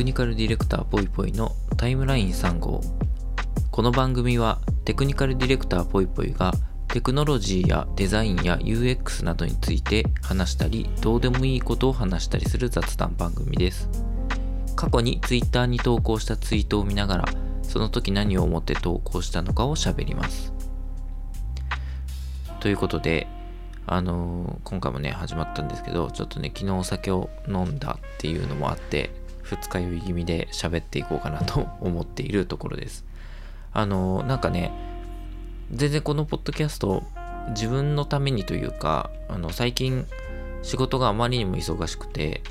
[0.00, 2.80] クニカルディレクターぽいぽいのタイムライン3号
[3.70, 6.54] この番組はテクニカルディレクターぽいぽいが
[6.88, 13.90] テクノロジーやデザインや UX などについて話したりどうでもいいことを話したりする雑談番組です。
[14.74, 17.24] 過去に Twitter に投稿したツイートを見ながら
[17.62, 20.54] その時何を思って投稿したのかを喋ります。
[22.60, 23.26] ということで
[23.86, 29.19] あのー今回もね始まったんですけどちょっとね昨日お酒を飲んだっていうのもあって
[29.56, 33.04] 二日酔い気味で喋っていこうかなと思っているところです。
[33.72, 34.72] あのなんかね
[35.72, 37.04] 全然このポッドキャスト
[37.50, 40.06] 自分のためにというかあの最近
[40.62, 42.42] 仕事があまりにも忙しくて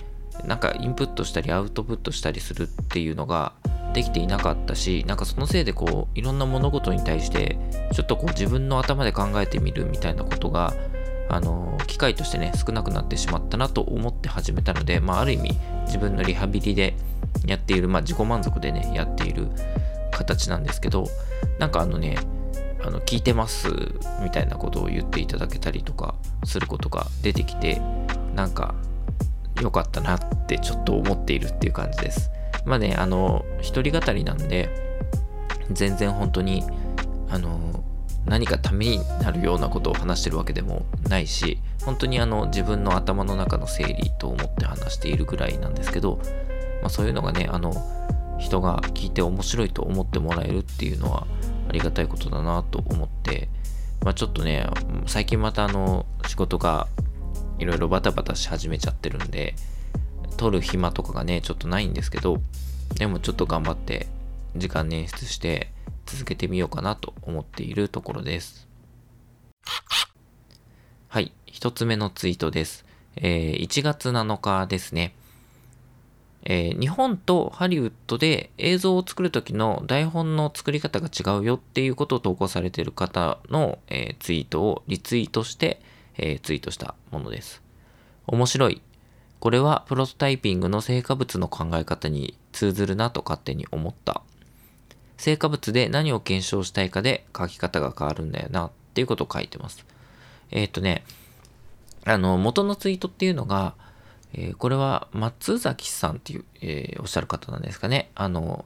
[0.45, 3.53] なんかインプットしたりアウトプットしたりするっていうのが
[3.93, 7.57] できていなかったしなんかそのせいでこういろんな物事に対して
[7.93, 10.73] ちょっとこう自分の頭で考えてみるみたいなことが
[11.29, 16.95] あの機会としてね少なくなってしまったなと思って始めたので、まあ、ある意味自分のリハビリで
[17.45, 19.47] やっている、まあ、自己満足でねやっている
[20.11, 21.07] 形なんですけど
[21.59, 22.17] なんかあのね
[22.83, 23.69] あの聞いてます
[24.23, 27.81] みたいなことを言っていただけたりとかすることが出てきて
[28.33, 28.73] なんか
[29.61, 32.31] 良かったなってちょっと思っているっていう感じです。
[32.65, 34.69] まあねあの一人語りなんで
[35.71, 36.63] 全然本当に
[37.29, 37.83] あの
[38.25, 46.19] 何かためになるようなことを話してるわけでもないし本当にあの自分の頭の中の整理と思って話しているぐらいなんですけど、
[46.81, 47.73] まあ、そういうのがねあの
[48.39, 51.27] 人が聞いて面白いと思ってもらえるっていうのは
[51.67, 53.49] ありがたいことだなと思って、
[54.03, 54.67] まあ、ちょっとね
[55.05, 56.87] 最近またあの仕事が
[57.59, 59.55] いろいろバタバタし始めちゃってるんで
[60.37, 62.41] 撮る暇とかがねちょっとないんですけど
[62.95, 64.07] でもちょっと頑張って
[64.55, 65.71] 時間捻出して
[66.09, 68.67] 続けてみようかなと思っているところです
[71.07, 75.13] はい一つ目のツイートです、えー1月7日ですね
[76.43, 85.81] えー日本とハリウッドで映像を作る時の台本の作り方が違うよっていうことを投稿されている方の、えーツイートをリツイートして、
[86.17, 87.61] えーツイートしたものです。
[88.25, 88.81] 面白い。
[89.39, 94.21] これはプロトタイピングの成果物の考え方に通ずるなと勝手に思った。
[95.19, 99.85] 成果物で何を検証したいかで書き方が変わるんだよなっていうことを書いてます。
[100.49, 101.03] えーっとね、
[102.05, 103.75] あの、元のツイートっていうのが、
[104.33, 108.09] えーこれは松崎さんっていう、えーおっしゃる方なんですかね。
[108.15, 108.63] あの、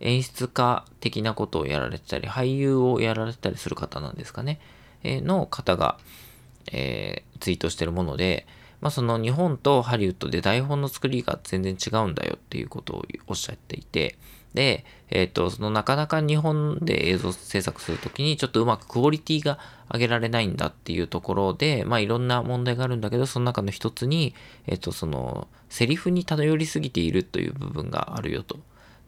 [0.00, 4.60] 演出家的なことをやられてたり、俳優をやられてたりする方なんですかね。
[5.02, 5.98] えーの方が、
[6.72, 8.46] えツイートしてるもので、
[8.82, 14.18] まあ、その日本とハリウッドで台本の作りが全然違うんだよっていうことをおっしゃっていて、
[14.56, 19.58] で、えっ、と、そのなかなか日本で映像制作するときにちょっとうまくクオリティが
[19.92, 24.34] 上げられないんだっていうところで、まあいろんな問題があるんだけど、その中の一つに、
[24.66, 28.58] えっ、と、その、セリフに頼りすぎているという部分があるよと。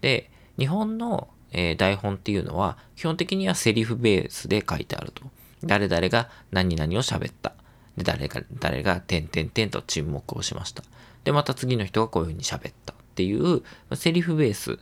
[0.03, 5.23] で、日本の、えー台本っていうのは、基本的にはセリフベースで書いてあると。
[5.65, 7.55] 誰々が何々を喋った。
[7.97, 10.83] で、誰が、誰が、点々点と沈黙をしました。
[11.25, 13.63] で、また次の人がこういうふうに喋ったっていう、
[13.95, 14.79] セリフベース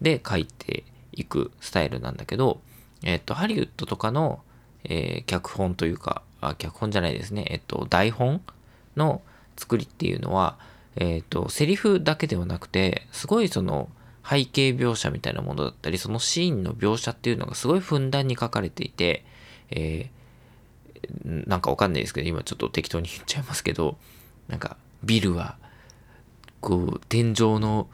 [0.00, 2.60] で書いていくスタイルなんだけど、
[3.02, 4.40] えっと、ハリウッドとかの、
[4.84, 8.42] えー脚本というか、あ、脚本じゃないですね、えっと、台本
[8.96, 9.22] の
[9.56, 10.58] 作りっていうのは、
[10.96, 13.88] えっと、セリフだけではなくて、すごいその、
[14.28, 19.24] 背景描写みたいなものだったり、そのシーンの描写っていうのがすごいふんだんに書かれていて、
[19.70, 20.16] えー
[21.24, 23.96] なんかわかんないですけど、今ちょっと適当に言っちゃいますけど、
[24.48, 25.56] なんか、ビルは、
[26.60, 27.88] こう、天井の、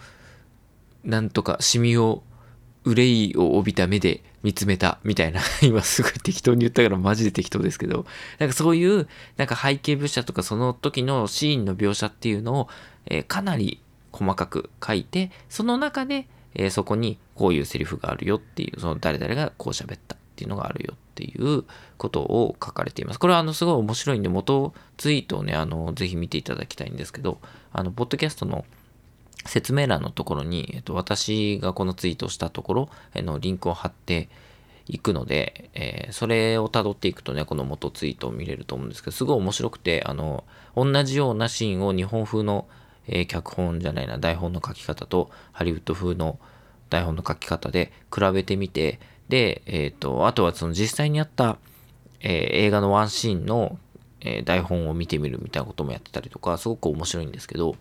[1.04, 2.22] なんとか、シミを、
[2.84, 8.06] 憂いを帯びた目で見つめた、みたいな、 今すごい適当に言ったからマジで適当ですけど、
[8.38, 12.68] なんかそういう、なんか背景描写とかその時のシーンの描写っていうのを、
[13.06, 13.80] えーかなり
[14.10, 21.64] 細かく書いて、その中で、えーそこにこういうセリフがあるよっていう、その誰々がこう喋ったっていうのがあるよっていう
[21.98, 23.18] ことを書かれています。
[23.18, 27.38] これはあのすごい面白いんで、元ツイートをね、あの、ぜひ見ていただきたいんですけど、
[27.72, 28.64] あの、ポッドキャストの
[29.44, 34.28] 説明欄のところに、えっと、私がこのツイートしたところのリンクを貼って
[34.86, 40.44] いくので、えーそれを辿っていくとね、この元ツイートを見れると思うんですけど、すごい面白くて、あの、
[40.76, 42.66] 同じようなシーンを日本風の、
[43.06, 46.38] えー脚本じゃないな、台本の書き方とハリウッド風の
[46.90, 51.56] 台本の書き方で比べてみて、で、えっ、と、あとはその実際にあった、
[52.20, 52.30] えー
[52.66, 53.78] 映画のワンシーンの、
[54.24, 57.76] え台本を見てみるみたいなこともやってたりとか、すごく面白いんですけど、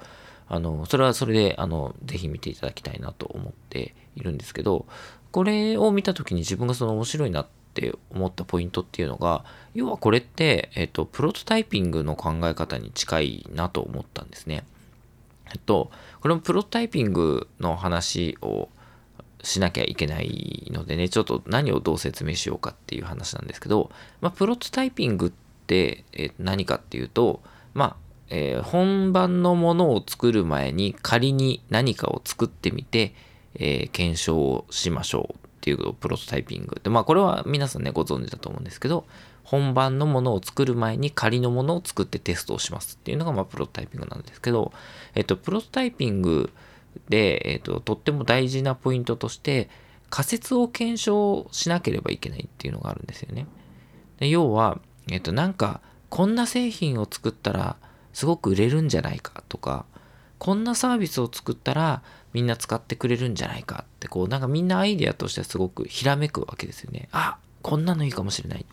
[0.53, 4.85] あの、それはそれで、あの、ぜひ見ていただきたいなと思っているんですけど、
[5.31, 14.65] これを見たときに自分がその面白いなって思ったポイントっていうのが、要はこれって、えっ、と、プロトタイピングの考え方に近いなと思ったんですね。
[15.53, 15.89] えっと、
[16.19, 18.67] これもプロトタイピングの話を
[19.43, 23.89] しなきゃいけないのでね、ちょっと何をどう説明しようかっていう話なんですけど、
[24.19, 25.31] まあ、プロトタイピングっ
[25.65, 26.03] て、
[26.39, 27.41] 何かっていうと、
[27.73, 33.13] まあ、えー、本番のものを作る前に仮に何かを作ってみて、
[33.55, 39.05] えー、検証をしましょうっていうプロトタイピングで、まあこれは皆さんねご存知だと思うんですけど、
[39.43, 44.71] 本番のものを作る前に仮のものを作ってテストをしますっていうのがまあプロトタイピングなんですけど、
[45.13, 46.51] えっと、プロトタイピング
[47.09, 49.69] で、えっと、とっても大事なポイントとして
[50.09, 53.45] 仮説を検証しなければいけないっていうのがあるんですよね。
[54.19, 54.79] で要は、
[55.09, 57.75] えっと、なんかこんな製品を作ったら
[58.13, 59.85] すごく売れるんじゃないかとか
[60.37, 62.01] こんなサービスを作ったら
[62.33, 67.09] みんな使ってくれるんじゃないかってこうなんかみんなアイデアとしてはすごくひらめくわけですよね。
[67.11, 68.65] あこんなのいいかもしれない。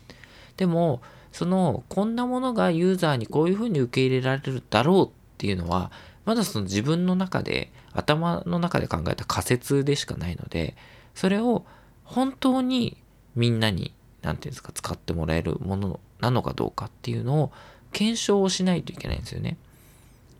[0.57, 1.01] でも
[1.31, 5.91] そのこんなものがユーザーにこういうふうに受け入れられるだろうっていうのは
[6.25, 10.75] まだその自分の中で頭の中で考えた仮説でしかないので
[11.15, 11.65] それを
[12.03, 12.97] 本当に
[13.35, 17.51] みんなに何て言うんですか使ってもらえるものなのかどうかっていうのを
[17.91, 19.57] 検証をしないといけないんですよね。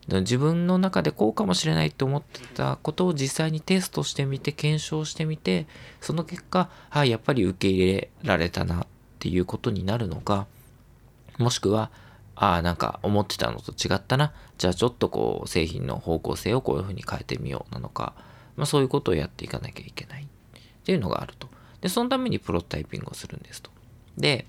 [0.07, 5.67] 自分の中でこうかもしれないと思ってたことを実際にテストしてみて検証してみて
[6.01, 8.87] その結果あやっぱり受け入れられたなっ
[9.19, 10.47] ていうことになるのか
[11.37, 11.91] もしくは
[12.35, 18.13] ああなんか思ってたのと違ったなじゃあちょっとこう製品の方向性をこういうふうに変えてみようなのか、
[18.55, 20.27] まあ、そういうことをやっていかなきゃいけないっ
[20.85, 21.47] ていうのがあると
[21.81, 23.69] でそのためにプロトタイピングをするんですと
[24.17, 24.45] で、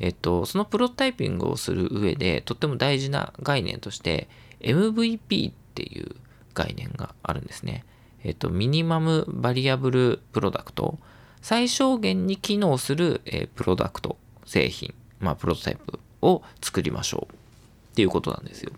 [0.00, 4.28] えっと、そのプロタイピングをする上でとっても大事な概念として
[4.60, 6.16] MVP っていう
[6.54, 7.84] 概念があるんですね。
[8.24, 10.98] えっと、ミニマムバリアブルプロダクト。
[11.42, 18.72] 最小限に機能する、えー、プロダクト、製品、まあ、プロトタイプを作りましょうっていうことなんですよ。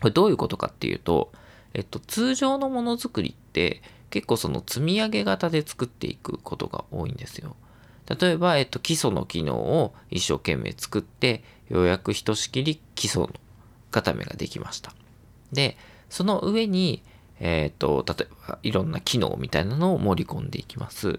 [0.00, 1.32] これどういうことかっていうと、
[1.72, 7.56] えっと、通常のものづくりって結構その積み上げ型で作っていくことが多いんですよ。
[8.08, 13.30] 例えば、えっと、基礎の機能を一生懸命作って、ようやくひとしきり基礎の
[13.90, 14.92] 固めができました。
[15.52, 15.76] で、
[16.10, 17.02] その上に、
[17.40, 21.18] えっ、と、例えばいろんな機能みたいなのを盛り込んでいきます。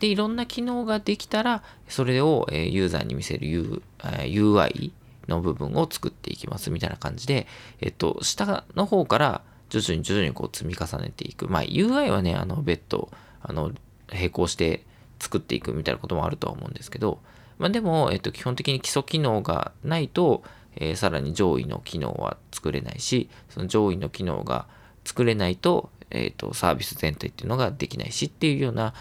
[0.00, 4.92] で、いろんな機能ができたら、それをえユーザーに見せる U UI
[5.28, 7.46] の部分を作っていきますみたいな感じで、
[7.80, 11.48] えっと、下の方から徐々に徐々にこう積み重ねていく。
[11.48, 13.10] まあ UI はね、あの別途、
[13.42, 13.72] あの、
[14.12, 14.84] 並行して
[15.18, 17.20] 作っていくみたいなこともあるとは思うんですけど、
[17.58, 20.42] まあ、でも、えっと、基本的に基礎機能がないと、
[20.76, 24.66] えー、さらに上位の機能は作れないし、その上位の機能が
[25.04, 28.94] 作れないと、えっ、ー、と、サービス全体っていうのができないしっていうような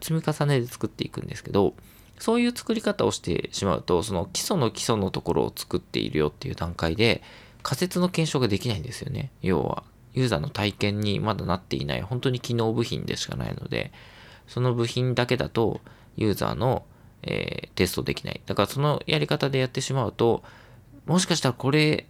[0.00, 1.74] 積み重ねで作っていくんですけど、
[2.18, 7.22] そういう作り方をしてしまうと、その基礎の基礎のところを作っているよっていう段階で、
[7.62, 9.30] 仮説の検証ができないんですよね。
[9.40, 9.82] 要は、
[10.14, 13.92] ユーザーの体験にまだなっていない、本当に機能部品でしかないので、
[14.46, 15.80] その部品だけだと
[16.16, 16.84] ユーザーの、
[17.22, 18.40] えー、テストできない。
[18.46, 20.42] だからそのやり方でやってしまうと、
[21.06, 22.06] もしかしたらこれ、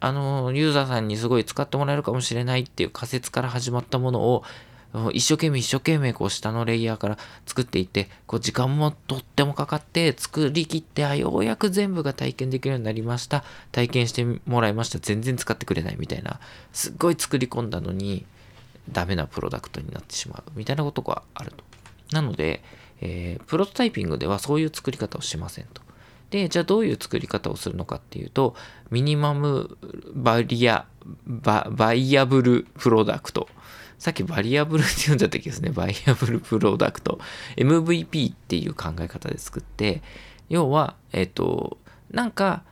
[0.00, 4.44] あの、ユーザーさんにすごい使ってもらえるかもしれないっていう仮説から始まったものを、
[5.12, 13.44] 一生懸命一生懸命こう下のレイヤーから作っていって、こう時間もとってもかかって作りきって、あ、ようやく全部が体験できるようになりました。
[13.70, 14.98] 体験してもらいました。
[14.98, 16.40] 全然使ってくれないみたいな、
[16.72, 18.24] すっごい作り込んだのに、
[18.90, 21.64] ダメなプロダクトになってしまうみたいなことがあると。
[22.12, 22.62] なので、
[23.00, 25.82] えー、プロトタイピングではそういう作り方をしませんと。
[26.30, 28.54] で、じゃあどういう作り方をするのかっていうと、
[28.90, 29.76] ミニマム
[30.14, 30.86] バリア、
[31.26, 33.48] バ viable product。
[33.98, 35.70] さっき variable って言うんだったっけですね。
[35.70, 37.18] viable product。
[37.56, 40.02] MVP っていう考え方で作って、
[40.48, 41.78] 要は、えっ、ー、と、
[42.10, 42.62] なんか、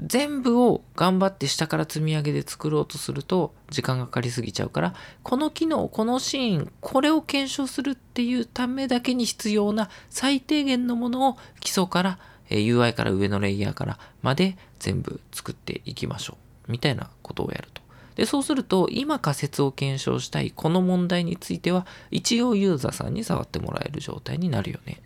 [0.00, 12.18] 全部を頑張って下から積み上げで作ろうとすると時間がかかりすぎちゃうからこの機能このシーンこれを検証するっていうためだけに必要な最低限のものを基礎から
[12.50, 16.36] UI から上のレイヤーからまで全部作っていきましょ
[16.68, 17.82] うみたいなことをやると。
[18.16, 25.00] でそうすると今仮説を検証したいこの問題については一応ユーザーさんに触ってもらえる状態になるよね。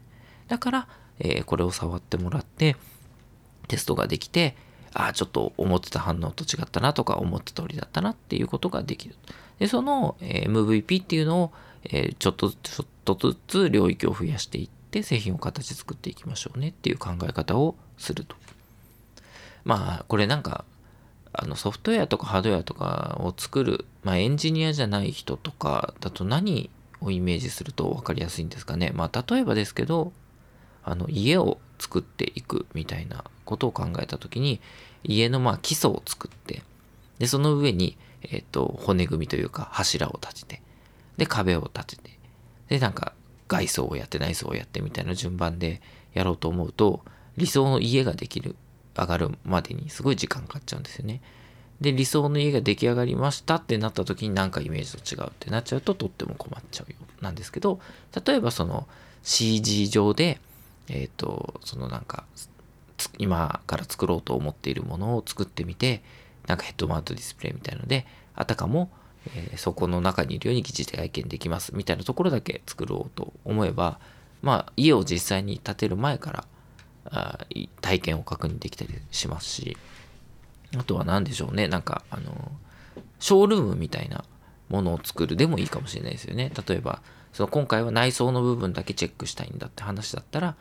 [0.49, 2.77] だから、えー、これを触ってもらって
[3.67, 4.57] テストができて
[4.95, 9.15] ああ、ちょっと思ってた反応と違ったなとか、思った通りだったなっていうことができる。
[9.59, 11.53] で、その、MVP っていうのを、
[11.85, 18.37] えちょっとずつ、ちょっとずつ領域を増やしていって、製品を形作っていきましょうねっていう考え方をすると。
[19.65, 20.65] まあ、これなんか、
[21.33, 28.93] あのソフトウェアとかハードウェアとかを作る、まあ、エンジニアじゃない人とかだと何をイメージすると分かりやすいんですかね。
[28.95, 30.13] まあ、例えばですけど、
[30.83, 34.61] あの家を作っていくみたいなことを考えた時に
[35.03, 36.63] 家のまあ基礎を作って
[37.19, 40.63] でその上にえっ、と、骨組みというか柱を立てて、
[41.17, 42.19] で、壁を立てて、
[42.69, 43.13] で、なんか
[43.49, 45.81] 外装をやって内装をやってみたいな順番で
[46.15, 47.03] やろうと思うと、
[47.37, 48.57] 理想の家ができる、
[48.97, 51.21] 上がるまでにすごい時間かかっちゃうんですよね。
[51.81, 57.79] で、理想の家が出来上がりましたってなった時になんかイメージと違うってなっちゃうととっても困っちゃうよなんですけど、
[58.27, 58.89] 例えばその
[59.23, 60.41] CG 上で、
[60.89, 62.25] えっ、ー、と、そのなんか、
[63.19, 66.03] 今から作ろうと思っているものを作ってみて、
[66.47, 68.91] なんかヘッドマウントディスプレイみたいので、あたかも、
[69.35, 73.99] えー、そこの中にいるように疑似体験できますみたいなところだけ作ろうと思えば、
[74.43, 76.45] まあ、家を実際に建てる前から
[77.11, 77.39] あ
[77.81, 79.77] 体験を確認できたりしますし、
[80.77, 82.53] あとは何でしょうね、なんか、あの、
[83.19, 84.25] ショールームみたいな
[84.69, 86.53] ものを作るでもいいかもしれないですよね。
[86.69, 87.01] 例えば、
[87.33, 90.57] その今回は内装の部分だけチェックしたいんだって話だったら、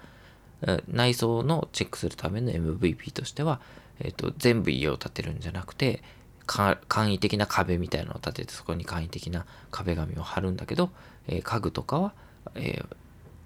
[0.88, 3.60] 内装のチェックするための MVP としては、
[4.00, 6.02] えーと、全部家を建てるんじゃなくて
[6.48, 10.90] 簡易的な壁みたいなのを建ててそこに簡易的な壁紙を貼るんだけど、
[11.28, 12.14] えー、家具とかは、
[12.56, 12.82] え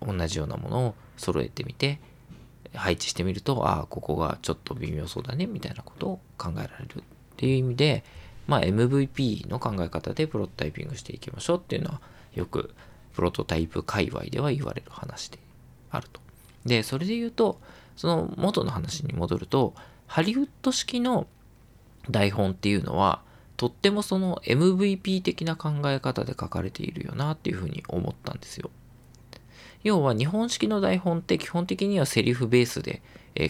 [0.02, 2.00] ー、同じようなものを揃えてみて
[2.74, 7.04] 配置してみるとああここがちょっと微妙そうだねみたいなことを考えられるっ
[7.36, 8.04] ていう意味で、
[8.48, 12.02] まあ、MVP の考え方でプロトタイピングしていきましょうっていうのは
[12.36, 12.74] よく
[13.14, 15.40] プロトタイプ界隈では言われる話で
[15.90, 16.22] あると。
[16.66, 17.60] でそれで言うと
[17.96, 19.74] その元の話に戻ると
[20.08, 21.28] ハリウッド式の
[22.10, 23.22] 台本っていうのは
[23.58, 28.72] とってもその MVP 的な考え方で書かれているよなっていうふうに思ったんですよ。
[29.84, 33.02] 要は日本式の台本って基本的にはセリフベースで、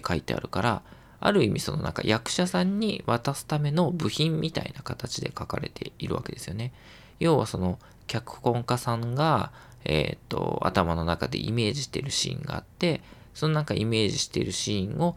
[0.05, 0.83] 書いてあるから
[1.19, 6.71] ある意味そのなんか役者さんに渡すための部品みたいな形で書かれているわけですよね。
[7.19, 9.51] 要はその脚本家さんが、
[9.85, 13.01] えー、っと頭の中でイメージしてるシーンがあって
[13.33, 15.15] そのなんかイメージしてるシーンを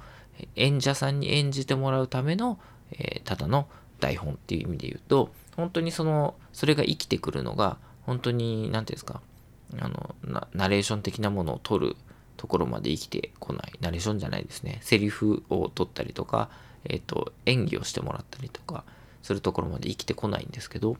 [0.56, 2.59] 演者さんに演じてもらうための、
[2.92, 3.68] えー、ただの
[4.00, 9.21] 台本っていう意味で言うと本当にそのそれが生きてくるのが本当に何て言うんですか
[9.80, 10.14] あの
[10.52, 11.97] ナレーション的なものを取る
[12.37, 14.78] ところまで生きてこないナレーションじゃないですね。
[14.83, 16.50] セリフを取ったりとか、
[16.85, 18.85] えーと、演技をしてもらったりとか
[19.23, 20.97] するところまで生きてこないんですけど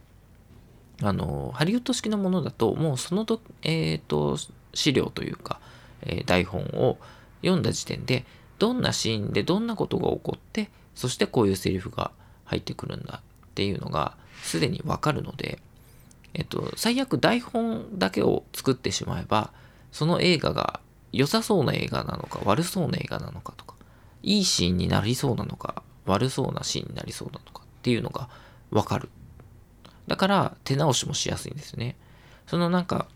[1.03, 4.37] あのハリウッド式のものだともうそのと,、えーと、
[4.75, 5.61] 資料というか、
[6.03, 6.99] えー、台本を
[7.43, 8.25] 読んだ時点で
[8.59, 12.13] どんなシーンでどんなことが起こってそしてこういうセリフが
[12.45, 15.59] 入ってくるんだっていうのがすでにわかるので、
[16.35, 19.53] えっと、最悪台本だけを作ってしまえば
[19.91, 20.81] その映画が
[21.13, 23.75] 良さそうな映画なのか悪そうな映画なのかとか
[24.23, 28.29] いいシーンになりそうなのか悪そうなシーンになりそうなのかっていうのが
[28.71, 29.09] わかる。
[30.07, 31.97] だから手直しもしやすいんですね。
[32.47, 33.09] そのなんか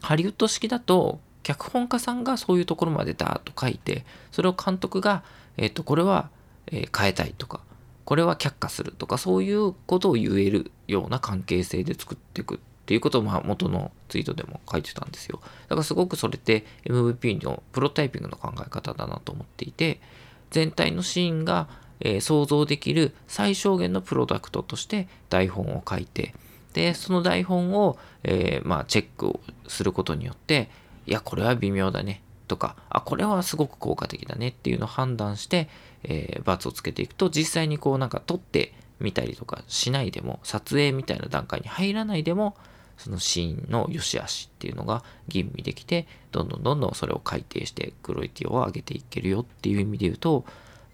[0.00, 5.22] ハリウッド式だと脚本家さんがそういうところまでダーッと書いてそれを監督が、
[5.56, 6.30] えっ、ー、とこれは、
[6.72, 7.60] え変えたいとか
[8.06, 15.40] これは却下するとかそういうことを言えるような関係性で作っていくっていうことをまあ元のツイートでも書いてたんですよ。
[15.68, 20.00] だからすごくそれって MVP のプロタイピングの考え方だなと思っていて
[20.50, 21.68] 全体のシーンが、
[22.04, 26.32] えー、想像できる最小限のプロダクトとして台本を書いて
[26.72, 30.68] でその台本を、えー、まあチェックをすることによって
[31.06, 32.22] いや、これは微妙だね。
[32.48, 35.68] とか、あ、これはすごく効果的だねっていうのを判断して、
[36.02, 42.56] えー、罰をつけていくと、実際にこうなんか撮ってみたりとかしないでも、撮影みたいな段階に入らないでも、
[42.96, 50.44] そのシーンの良し悪しっていうのが吟味できて、どんどんどんどんそれを改定してクロイティを上げていけるよっていう意味で言うと、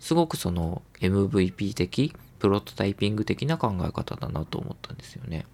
[0.01, 5.47] すごくその MVP 的、プロトタイピング的な考え方だなと思ったんですよね。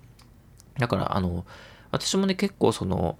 [0.78, 1.44] だから、あの、
[1.90, 3.18] 私もね、結構その、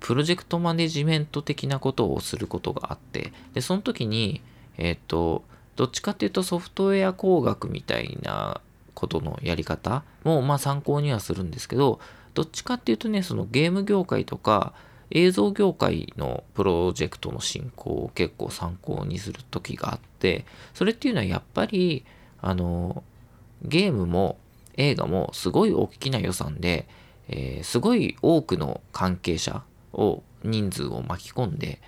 [0.00, 4.42] プロジェクトマネジメント的なことをすることがあって、で、その時に、
[4.76, 5.42] えっ、ー、と、
[5.76, 8.60] どっちかっていうとソフトウェア工学みたいな
[8.94, 12.00] ことのやり方も、まあ参考にはするんですけど、
[12.34, 14.74] どっちかっていうとね、そのゲーム業界とか
[15.10, 20.44] 映像業界のプロジェクトの進行を結構参考にする時があって、
[20.74, 22.04] それっていうのはやっぱり、
[22.40, 23.02] あの、
[23.62, 24.38] ゲームも
[24.76, 26.88] 映画もすごい大きな予算で、
[27.28, 31.80] えー、すごい多くの関係者を人数を巻き込んで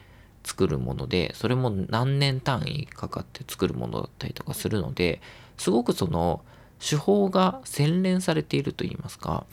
[0.45, 5.21] 作るものでそれも何年単位かかって作るものだったりとかするので
[5.59, 6.43] すごくその
[6.81, 9.45] 手法が洗練されているといいますか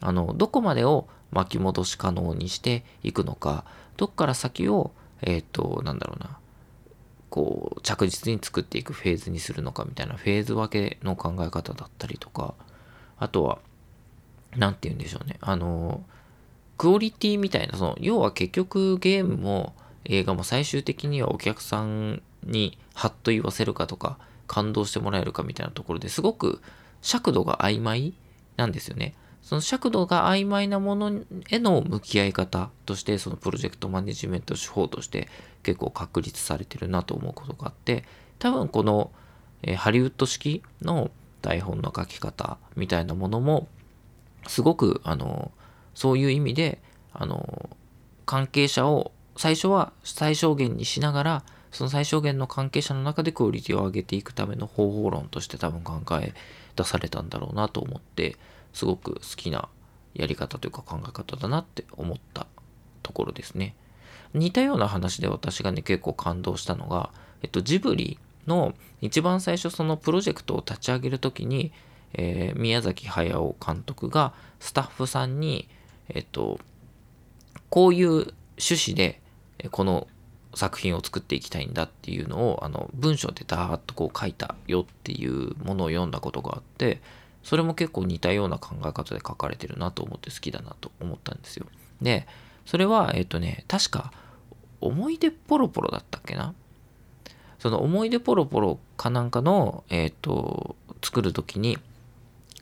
[0.00, 3.64] あのどこまでを巻き戻し可能にしていくのか
[3.96, 6.38] どっから先をえっ、ー、となんだろうな
[7.30, 12.54] こう着実に作っていくフェーズにするのかみたいなフェーズ分けの考え方だったりとか
[13.18, 13.58] あとは
[14.56, 16.04] 何て言うんでしょうねあの
[16.82, 19.72] クオリティみたいな、その、要は結局ゲームも
[20.04, 26.60] 映画も最終的にはお客さんにハッと言わせるかとか、感動してもらえるかみたいなところですごく
[27.00, 28.14] 尺度が曖昧
[28.56, 29.14] なんですよね。
[29.42, 35.28] その尺度が曖昧なものへの向き合い方としてそのプロジェクトマネジメント手法として
[35.62, 38.04] 結構確立されてるなと思うことがあって
[38.38, 39.10] 多分この、
[39.62, 41.10] えー、ハリウッド式の
[41.42, 43.66] 台本の書き方みたいなものも
[44.46, 45.50] すごくあの
[45.94, 46.80] そういう意味で
[47.12, 47.68] あの
[48.24, 56.34] 関係者を最初は最小限にしながらその最小限の関係者の中でクオリティを上げていくための方法論として多分考え
[56.76, 58.36] 出されたんだろうなと思って
[58.72, 59.68] すごく好きな
[60.14, 62.46] やり方というか考え方だなって思った
[63.02, 63.74] ところですね。
[64.34, 67.10] 似たような話で私がね結構感動したのが、
[67.42, 71.72] えっと、ジブリの一番最初そのプロジェクトを立ち上げる時に、
[72.14, 75.68] えー、宮崎駿監督がスタッフさんに、
[76.08, 76.58] えっと、
[77.68, 78.08] こういう
[78.58, 79.20] 趣旨で
[79.70, 80.06] この
[80.54, 87.00] 作品を作っていきたいんだっていうのをあの文章でダーッとこう書いたよっていうものを読んだことがあって
[87.42, 91.66] それも結構似たような考え方で書かれてるなと思って好きだなと思ったんですよ。
[92.00, 92.26] で
[92.66, 94.12] それはえっとね確か
[94.80, 96.54] おもひでぽろぽろだったっけな？
[97.58, 101.78] そのおもひでぽろぽろかなんかのえっと作る時に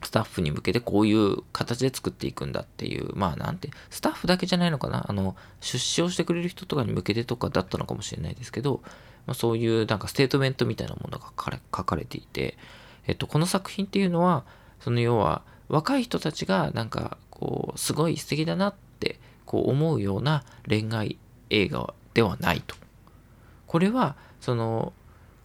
[0.03, 8.81] スタッフに向けてこういう形で作っていくんだっていう、まあなんて、スタッフだけじゃないのかな、あの、出資をしてくれる人とかに向けてとかだったのかもしれないですけど、
[9.27, 12.57] まあ、そういうなんかステートメントみたいなものが書かれ書かれていて、
[13.05, 14.43] えっと、この作品っていうのは、
[14.81, 21.17] その要は若い人たちがなんかこう、すごい素敵だなってこう思うような恋愛
[21.49, 22.75] 映画ではないと。
[23.67, 24.93] これは、その、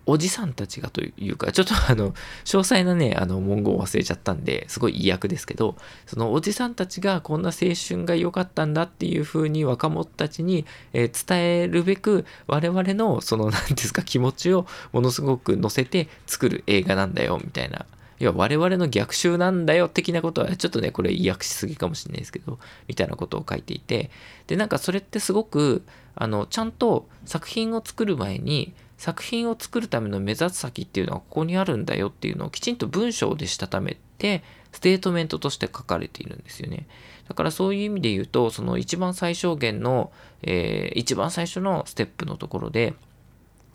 [0.09, 2.13] おじさんたちがというか、ちょっとあの、
[2.45, 5.75] 詳細なね、あの、文言を忘れちゃったんで、すごいいい訳ですけど、
[6.07, 17.87] そのおじさんたちがこんな青春が良かったんだっていう風に若者たちに、え、伝えるべく、我々の、その、何ですか、気持ちをものすごく乗せて作る映画なんだよ、みたいな。
[18.19, 24.11] 要は我々の逆襲なんだよ的なことはちょっとねこれ意訳しすぎかもしれないですけどみたいなことを書いていて
[24.47, 36.87] でなんかそれってすごくあのちゃんと作品を作る前に作品を作るための目指す先っていうのはここにあるんだよっていうのをきちんと文章でしたためてステートメントとして書かれているんですよね。
[37.29, 42.95] だからそういう意味で言うとその一番最小限の、えー、一番最初のステップのところで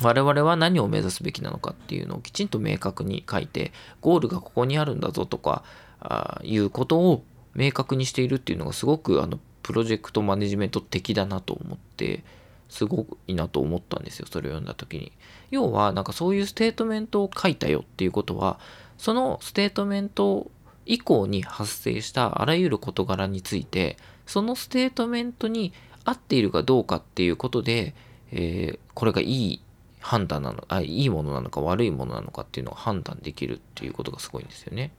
[0.04, 5.64] 我々は何を目指すべきなのかっていうのをきちんと明確に書いてゴールがここにあるんだぞとか
[6.00, 7.24] あいうことを
[7.56, 12.24] 明確にしているっていうのがすごくあのプロジェクトマネジメント的だなと思って
[12.70, 15.12] すごくいいなと思ったんですよそれを読んだ時に。
[15.52, 18.60] 要はなんかそういうステートメントを書いたよっていうことは
[18.98, 20.50] そのステートメント
[20.86, 25.74] 以降に発生したあらゆる事柄についてそのステートメントに
[26.06, 27.94] 合っているかどうかっていうことで、
[28.32, 29.62] えー、これがいい
[30.02, 34.92] 判断なのあいいものなのか悪いものなのかっていうのを判断できるっていうことがすごいんですよね。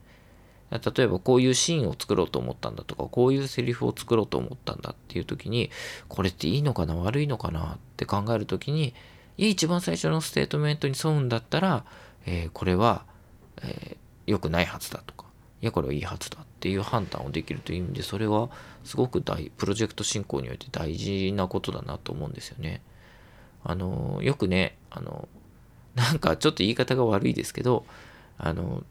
[0.71, 5.69] 例えばこういうシーンを作ろうと思ったんだとかこういうセリフを作ろうと思ったんだっていう時に
[6.07, 8.95] これっていいのかな悪いのかなって考える時に
[9.37, 11.85] いや一番最初のステートメントに沿うんだったら、
[12.25, 13.05] えー、これは
[13.61, 15.25] 良、えー、くないはずだとか
[15.61, 18.49] いやこれはいいはずだっていう判断をできるという意味でそれは
[18.83, 22.81] すごく大プロジェクト進行において大事なことだなと思うんですよね。
[23.63, 25.27] あのよくねあの
[25.95, 27.85] なんかちょっと言い方が悪いですけど
[28.37, 28.83] あの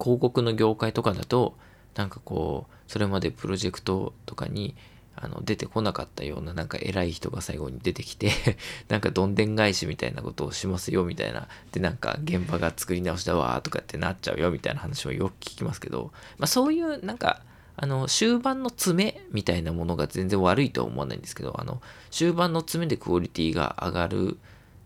[0.00, 1.56] 広告の業界とかだと
[1.94, 4.74] なんかこうそれまでプロジェクトとかに
[5.20, 8.30] あの出てこなかったようななんか偉い人が最後に出てきて
[8.88, 17.42] なんかどんでん返しみたいなことをしますよみたいなでなんか現場が作り直したわとかってなっちゃうよみたいな話をよく聞きますけど、まあ、そういうなんか
[17.80, 24.36] あの終盤の詰めみたいなものが全然悪いとは思わないんですけどあの終盤の詰めでクオリティが上がる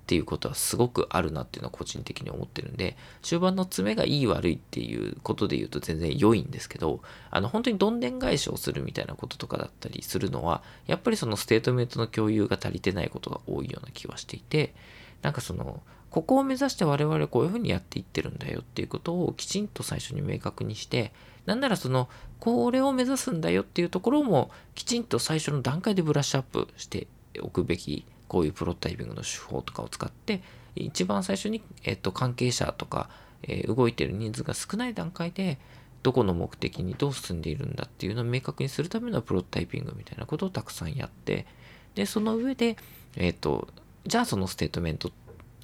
[0.03, 7.01] っていうことはすごくあるなっていうのは個人的に思ってるんで終盤の詰めがいい悪いっていうことで言うと全然良いんですけど
[7.31, 14.75] あの本当にどんでん返しをするみたいなこととかだったりするのはやっぱりそのステートメントの共有が足りてないことが多いような気はしていて
[15.23, 15.81] なんかその
[16.13, 21.11] ここを目指して我々こういうふうにやっていってるんだよっていうことをきちんと最初に明確にして
[21.47, 27.07] なんならそのこれを目指すんだよっていうところもきちんと最初の段階でブラッシュアップして
[27.41, 30.43] おくべきこういうプロトタイピングの手法とかを使って
[30.77, 33.09] 一番最初に、えっと、関係者とか、
[33.43, 35.59] え、動いてる人数が少ない段階で
[36.03, 41.47] どこの目的にどう進んでいるんだっていうのを明確にするためのプロトタイピングみたいなことをたくさんやって
[41.95, 42.77] でその上で、
[43.17, 43.69] えっ、と
[44.07, 45.13] じゃあそのステートメント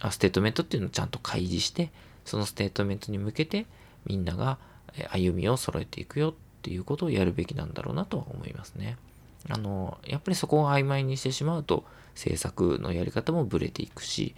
[0.01, 1.91] あステートメントっていうのをちゃんと開示して
[2.25, 3.67] そのステートメントに向けて
[4.07, 4.59] みんなが
[5.11, 8.97] 歩みを揃えていくよっていうことをやるべきなんだろうなとは思いますね。
[9.49, 11.85] あのやっぱりそこを曖昧にしてしまうと
[12.15, 14.35] 制作のやり方もブレていくし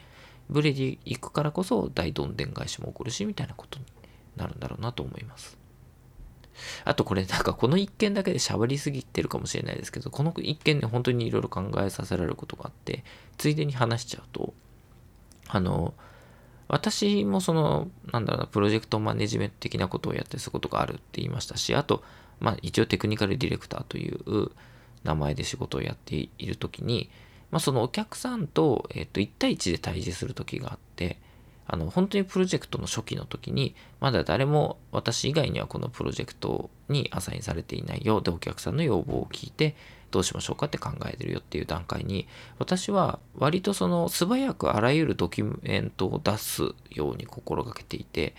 [0.51, 3.87] ブレていくからこそ大どんでん返しも起こるしみたいなことに
[4.37, 5.61] なるんだろうなと思います
[6.85, 13.05] あとこれなんかこの一件だけで喋りすぎてるかもしれないですけど、この一件で本当にいろいろ考えさせられることがあって、
[13.38, 14.55] ついでに話しちゃうと、
[15.53, 15.95] あの、
[16.69, 22.05] 私もその、なんだろうな、プロジェクトマネジメント的なことをやってすることがあるって言いましたし、あと、
[22.39, 24.51] まあ一応テクニカルディレクターという
[25.03, 27.11] 名前で仕事をやっているときに、
[27.51, 31.19] まあそのお客さんと、えっと、1対1で対峙するときがあって、
[31.67, 39.75] あの、本当にプロジェクトの初期の時に、まだ誰も私以外にはこのプロジェクトにアサインされていないよで、お客さんの要望を聞いて、
[40.11, 42.27] どうしましょうかって考えてるよっていう段階に、
[42.59, 48.35] 私は割とその素早くあらゆるドキュメントを出すように心がけていて、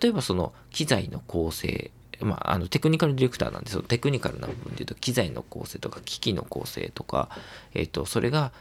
[0.00, 3.82] 例えばその機材の構成まあ、あのテクニカルディレクターなんですよ。
[3.82, 7.28] テクニカルな部分で言うと機材の構成とか機器の構成とか、
[7.74, 8.52] えっ、とそれが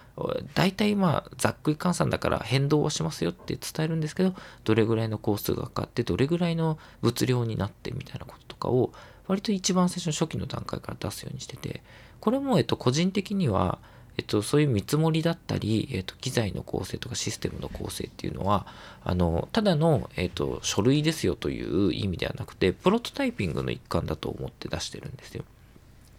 [0.53, 8.91] 大体まあざっくり換算だから変動はしますよって伝えるんですけどどれぐらいの工数がかかってどれぐらいの物量になってみたいなこととかを
[9.27, 11.83] 割と一番最初の初期の段階から出すようにしてて
[12.19, 13.79] これもえっと個人的には
[14.19, 18.67] えっと、そういう見積もりだったり、えっと、機材の構成とかシステムの構成っていうのは、
[19.05, 25.45] あの、ただの、えっと、書類ですよという意味ではなくて、プロトタイピングの一環だと思って出してるんですよ。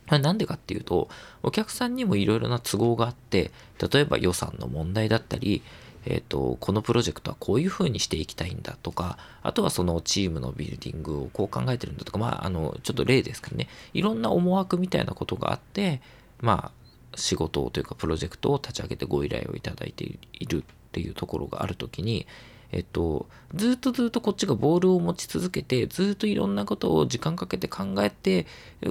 [0.09, 1.11] なんでかっていうと、
[1.43, 3.51] お客さんにもいろいろな都合があって、
[3.93, 5.63] 例えば予算の問題だったり、
[6.07, 16.01] えっ、と、このプロジェクトはこういうふうにしていきたいんだとか、あとはそのチームのビルディングをこう考えてるんだとか、まあ、あの、ちょっと例ですけどね、いろんな思惑みたいなことがあって、
[16.41, 22.27] まあ、仕事というかプロジェクトを立ち上げてご依頼をいただいているっていうところがある時に、
[22.72, 28.46] えっと、ずっとずっとこっちがボールを持ち続けて、ずっといろんなことを時間かけて考えて、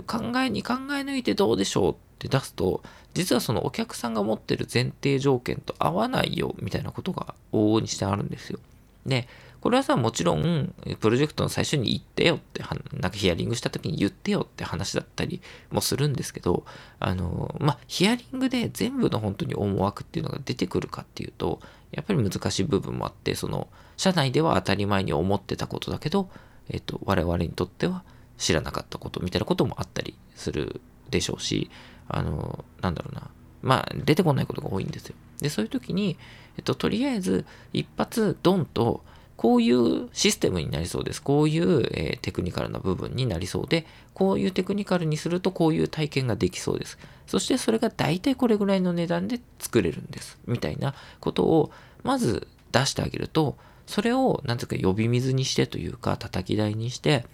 [0.06, 2.82] 考えに考え抜いてどうでしょうって出すと、
[3.14, 8.60] 実はそのお客さんが持ってる前提条件と合わないよみたいなことが往々にしてあるんですよ。
[9.06, 9.28] で、
[9.62, 16.66] これはさ、もちろん、プロジェクトの最初に言ってよって、なんかヒアリングした時に言ってよって話だったりもするんですけど、
[17.00, 21.60] あの、まあ、ヒアリングで全部の本当に思惑っていうのが出てくるかっていうと、
[21.92, 23.68] やっぱり難しい部分もあって、その、
[23.98, 26.30] 社内では当たり前に思ってたことだけど、
[26.70, 28.04] えっと、我々にとっては
[28.38, 31.70] 知らなかったことみたいなこともあったりするでしょうし、
[32.08, 33.30] あの、なんだろうな、
[33.62, 35.16] まあ、出てこないことが多いんですよ。
[35.42, 36.18] で、そういう時に、
[36.58, 39.04] えっと、とりあえず、一発、ドンと、
[39.40, 41.24] こういうシステムになりそうです。
[41.24, 46.98] こういう、えー、テクニカルな部分になりそうで、こういうテクニカルにするとこういう体験ができそうです。
[47.26, 50.38] そしてそれが大体これぐらいの値段で作れるんです。
[50.46, 51.72] みたいなことを
[52.04, 53.56] まず出してあげると、
[53.88, 57.26] それをなんていうか呼び水にしてというか叩き台にして、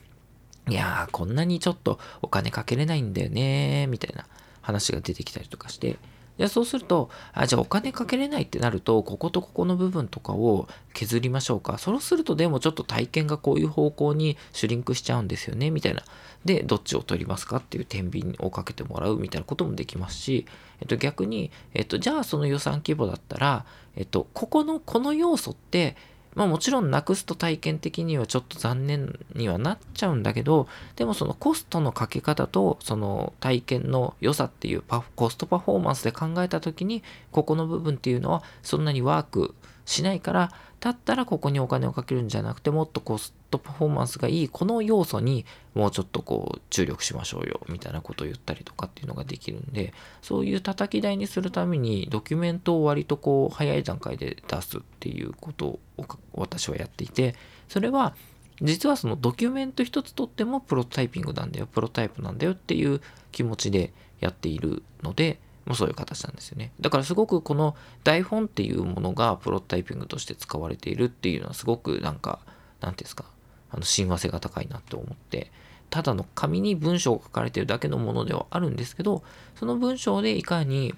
[0.70, 4.28] いやーこんなにちょっとお金かけれないんだよねーみたいな
[4.62, 5.98] 話が出てきたりとかして、
[6.38, 11.78] でそうすると、あ、じゃあお金かけれないってなると、こことここの部分とかを削りましょうか。
[11.78, 16.04] そうするとでもちょっと体験がこういう方向にシュリンクしちゃうんですよね、みたいな。
[16.44, 20.46] で、どっちを取りますかっていう天秤をかけてもらうみたいなこともできますし、
[20.82, 25.96] えっと逆に、えっとじゃあその予算規模だったら、えっとここのこの要素って、
[26.36, 34.84] まあもちろんなくすと体験的にはちょっと残念にはなっちゃうんだけど、でもそのコストのかけ方とその体験の良さっていう
[35.16, 40.52] コストパフォーマンスで考えた時に、ここの部分っていうのはそんなにワークしないから、
[40.86, 45.44] だったらここにお金をかけるんじゃなくてもっとコストパフォーマンスがいいこの要素に
[45.74, 57.34] もうちょっとこう注力しましょうよみたいなことを言ったりとかっていうのができるんでそういう叩き台にするためにドキュメントを割とこう早い段階で出すっていうことを私はやっていて
[57.68, 58.14] それは
[58.62, 66.72] 実はそのドキュメント一つとってもプロトタイピングなんだよプロタイプなんだよっていう気持ちでやっているのでもうそういう形なんですよね。
[66.80, 72.40] だからすごくこの台本っていうものがプロタイピングとして使われているっていうのはすごくなんか、
[72.82, 73.26] なんていうんですか、
[73.72, 75.52] あの親和性が高いなって思って、
[75.90, 79.24] ただの紙に文章が書かれてるだけのものではあるんですけど、
[79.56, 80.94] その文章でいかに、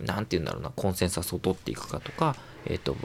[0.00, 2.96] なんて言うんだろうな、コンセンサスを取っていくかとか、えっ、ー、と、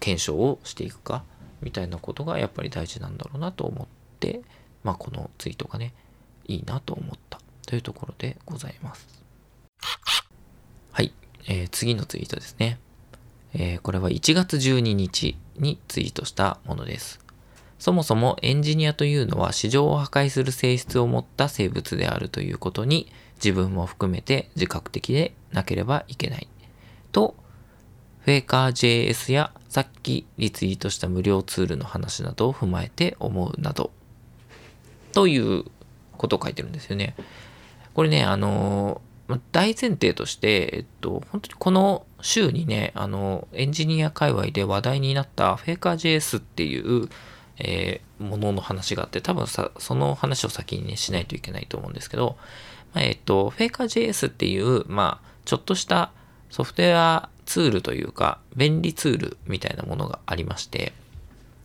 [0.00, 1.24] 検証をしていくか、
[1.60, 3.86] みたいなことがやっぱり大事なんだろうなと思っ
[4.20, 4.42] て、
[4.82, 5.94] まあこのツイートがね、
[6.46, 9.23] いいなと思ったというところでございます。
[11.46, 12.78] えー、次のツイートですね。
[13.54, 17.20] えー、これは1月12日にツイートしたものです。
[17.78, 26.48] そもそもエンジニアというのは市場を破壊する性質を持った生物であるということに自分も含めて自覚的でなければいけない。
[27.12, 27.36] と、
[28.20, 33.90] フェイカー JS やさっきリツイートした無料ツールの話などを踏まえて思うなど、
[35.12, 35.64] という
[36.16, 37.14] ことを書いてるんですよね。
[37.92, 47.08] これね、あのーま大前提として、えっと、本当にこの週にね、あの、エンジニア界隈で話題になった FakerJS っていう、
[47.58, 52.36] えー、ものの話があって、多分さ、その話を先にね、しないといけないと思うんですけど、
[52.92, 56.10] まあ、えっ、と、Faker.js っていう、まあ、ちょっとした
[56.50, 60.92] ソフトウェアツールというか、便利ツールみたいなものがありまして、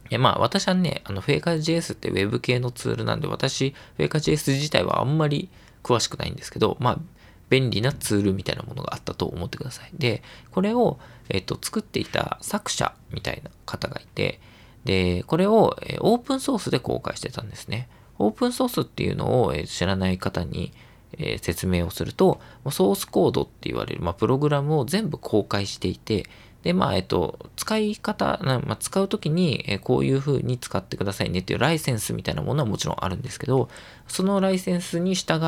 [0.10, 5.50] いまあ私はね、あの Faker.js って Web 系のツールなんで、私、Faker.js 自体はあんまり
[5.84, 7.00] 詳しくないんですけど、まあ、
[7.50, 9.90] 便利なツールみたいなものがあったと思ってください。
[9.94, 14.40] で、これを、えっと、作っていた作者みたいな方がいて、
[14.86, 17.90] で、これを、えオープンソースで公開してたんですね。
[18.18, 20.72] オープンソースっていうのを、え知らない方に、
[21.18, 22.40] え説明をすると、
[22.72, 26.28] ソースコードって言われる、まあ、プログラムを全部公開していて、
[26.64, 33.70] で、まあ、えっと、使い方、まあ、使うときに、えこういう風に使ってくださいねっていうライセンスみたいなものはもちろんあるんですけど、
[34.08, 35.40] そのライセンスに従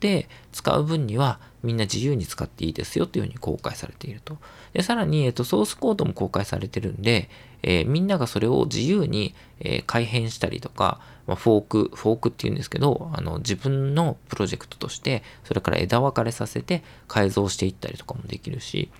[0.00, 4.38] って使う分にはみんな自由に使っていいですよっていうふうに公開されていると。
[4.72, 7.28] で、さらに、えっと、ソースコードも公開されてるんで、
[7.62, 18.90] えー、みんながそれを自由に、えー、改変したりとか、まあ、フォーク、フォークっていうんですけど、あの、自分のプロジェクトとして、それから枝分かれさせて改造していったりとかもできるし、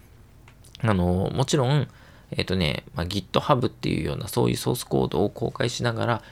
[0.83, 1.89] あの、もちろん、
[2.33, 6.23] えっ、ー、とね、まあ、GitHub っていうようなそういうソースコードを公開しながら、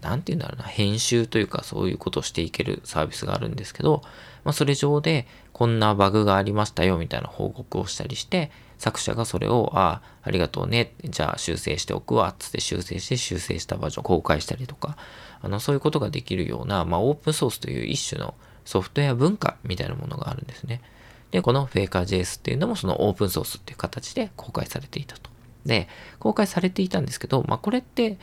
[0.00, 4.02] なんて言うんだろうな、編集というかそういうことをしていけるサービスがあるんですけど、
[4.44, 14.96] まあ、それ上でこんなバグがありましたよみたいな報告をしたりして、作者がそれを、ああ、ありがとうね、じゃあ修正しておくわ、つって修正して修正したバージョンを公開したりとか、
[15.40, 20.82] あの、そういうことができるような、まあ、オープンソースという一種のソフトウェア文化みたいなものがあるんですね。
[21.30, 25.30] で、この Faker.js っていうのもそのオープンソースっていう形で公開されていたと。
[25.64, 28.18] で、公開されていたんですけど、まあ、これって、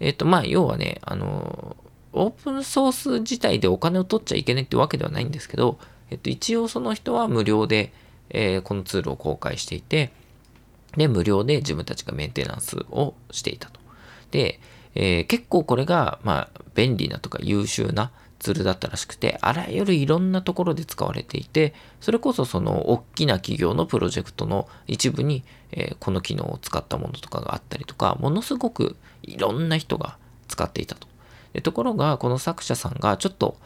[0.00, 1.76] えっ、ー、と、まあ、要はね、あの、
[2.12, 5.78] オープンソース自体でお金を取っちゃいけないってわけではないんですけど、
[6.10, 7.92] えっと、一応その人は無料で、
[8.30, 10.10] えー、このツールを公開していて、
[10.96, 13.80] で、無料で自分たちがメンテナンスをしていたと。
[14.30, 14.60] で、
[14.94, 31.08] えー、結構これが、まあ、便利なとか優秀なツールだったらしくて、あらゆるいろんなところで使われていて、それこそその大きな企業のプロジェクトの一部に、えー、この機能を使ったものとかがあったりとか、ものすごくいろんな人が使っていたと。
[31.52, 33.56] でところが、この作者さんがちょっと、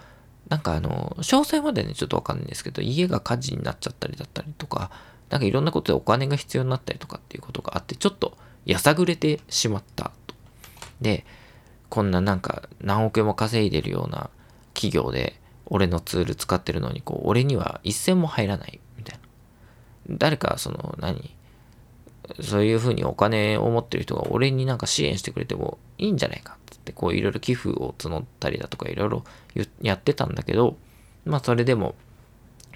[0.49, 4.91] なんかあの、詳細までね、ちょっとわかんないんですけど、家が火事になっちゃったりだったりとか、
[5.29, 10.35] なんかいろんなことでお金が必要になったりとかっていうことがあって、ちょっとやさぐれてしまったと。
[11.01, 11.25] で、
[11.89, 14.31] こんななんか何億円も稼いでるような
[14.75, 19.19] 企業で、俺のツール使ってるのに、こう、俺には一銭も入らない、みたい
[20.09, 20.17] な。
[20.19, 21.35] 誰か、その、何？
[22.41, 29.25] そういうふうにお金を持ってる人が俺になんか支援してくれてもいいんじゃないかって、こういろいろ寄付を募ったりだとかいろいろ
[29.83, 30.77] やってたんだけど、
[31.25, 31.97] まあそれでも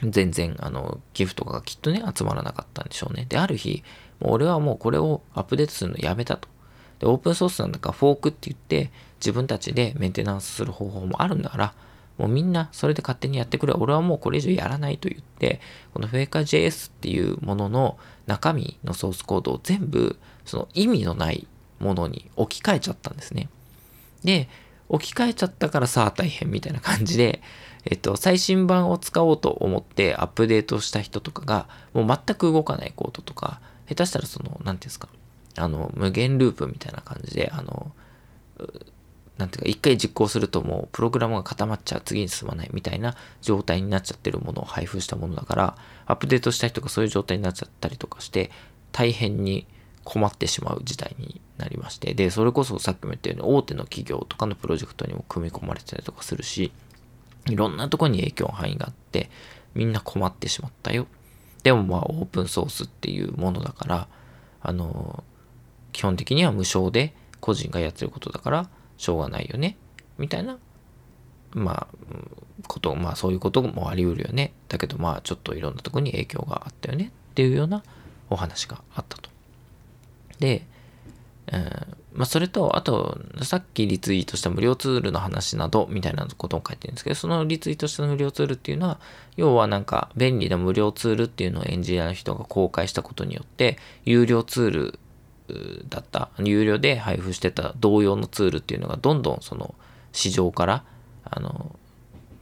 [0.02, 3.24] 全然あの寄付とかがきっとね集まらなかったんでしょうね。
[3.28, 3.84] で、ある日、
[4.20, 6.48] もう俺はもうこれをアップデートするのやめたと。
[6.98, 11.74] で、オープンソースなんだからフォークって言って自分たちでメンテナンスする方法もあるんだから、
[12.18, 13.72] もうみんなそれで勝手にやってくれ。
[13.72, 15.60] 俺はもうこれ以上やらないと言って、
[15.92, 21.46] この Faker.js っていうものの中身のソースコードを全部その意味のない
[21.78, 23.48] ものに置き換えちゃったんですね。
[24.24, 24.48] で、
[24.88, 27.42] 置き換えちゃったからさあ大変みたいな感じで、
[27.84, 35.08] えっと、最新版を使おうと思ってアップデートした人とかが、もう全く動かないコードとか、下手したらその、何て言うんですか、
[35.56, 37.92] あの、無限ループみたいな感じで、あの、
[39.38, 48.50] なんていうか、一回実行するともうプログラムが固まっちゃう、次に進まないみたいな状態になっちゃってるものを配布したものだから、アップデートした人がそういう状態になっちゃったりとかして、
[48.92, 49.66] 大変に
[50.04, 56.72] 困ってしまう事態になりまして、で、それこそさっきも言ったように大手の企業とかのプロジェクトにも組み込まれてたりとかするし、
[57.46, 59.30] いろんなとこに影響範囲があって、
[59.74, 61.06] みんな困ってしまったよ。
[61.62, 64.08] でもまあオープンソースっていうものだから、
[64.62, 65.24] あの、
[65.92, 69.76] 基本的には無償で個人がやってることだから、しょうがないよね。
[70.18, 70.58] みたいな、
[71.52, 71.86] まあ、
[72.68, 74.52] こと、まあそういうこともあり得るよね。
[74.68, 77.82] だけどまあちょっといろんなとこに影響があったよねっていうような
[78.30, 79.30] お話があったと。
[80.38, 80.66] で、
[81.52, 88.98] うんまあ、それと、あと、さっきリツイートした無料ツールの話などみたいなことを書いてるんですけど、そのリツイートした無料ツールっていうのは、
[89.36, 94.98] 要はなんか便利な無料ツールっていうのをエンジニアの人が公開したことによって、有料ツール
[95.88, 99.74] だった、有料で配布してた同様のツールっていうのがどんどんその
[100.12, 100.84] 市場から、
[101.24, 101.74] あの、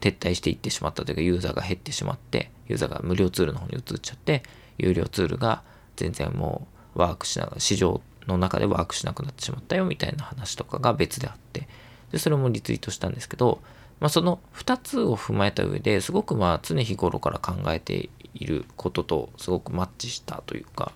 [0.00, 4.42] 撤退していってしまったというか、ユーザーが減ってしまって、ユーザーが無料ツールの方に移っちゃって、
[4.78, 5.62] 有料ツールが
[5.96, 11.68] 全然もうワークしながら、市場の中でワークしなくなってしまったよみたいな話とかが別であって、
[12.12, 13.60] で、それもリツイートしたんですけど、
[14.00, 20.92] まあ、その2つを踏まえた上ですごくまあ常日頃から考えていることとすごくマッチしたというか、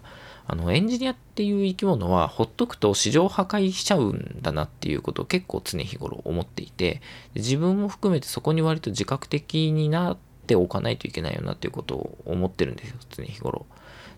[0.50, 7.02] あのエンジニアっていう生き物はほっとくと市場破壊しちゃうんだなっていうことを結構常日頃思っていて
[7.34, 13.66] 自分も含めてそこに割と自覚的になっておかないといけないよなっていうことを思ってるんですよ常日頃。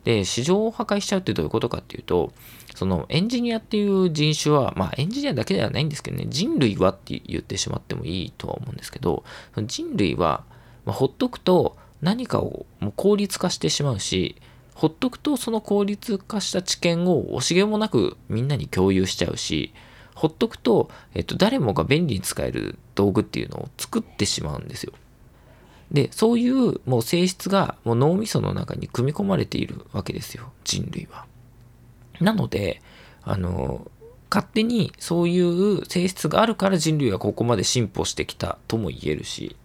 [0.04, 2.32] で市場を破壊しちゃうってどういうことかっていうと
[2.74, 9.24] そのエンジニアっていう人種はまあエンジニアだけではないんですけどね人類はって言ってしまってもいいとは思うんですけど
[9.66, 10.44] 人類は、
[10.86, 14.36] まあ、ほっとくと何かをもう効率化してしまうし
[14.80, 19.74] ほっとくとその効率化した知見を惜しげもなくみんなに共有しちゃうし
[20.14, 24.94] ほっとくと、えっと、誰もが便利に使える道具っていうのを作ってしまうんですよ。
[25.90, 31.26] で、そういうもう性質がもう脳みその中に組み込まれているわけですよ、人類は。
[32.18, 32.80] なので、
[33.22, 33.90] あの、
[34.30, 39.56] 勝手にそういう性質があるから人類はここまで進歩してきたとも言えるし、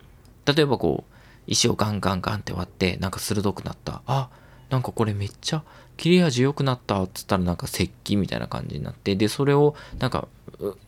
[0.46, 1.14] 例えばこう、
[1.48, 4.02] 石をガンガンガンって割って、なんか鋭くなった。
[4.08, 4.30] あ、
[4.76, 5.64] なんかこれめっちゃ
[5.96, 10.28] 切れ味良くなったっつったらなんか石器みたいな感じになって、で、それをなんか